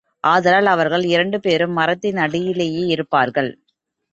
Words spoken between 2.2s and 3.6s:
அடியிலேயே இருப்பார்கள்.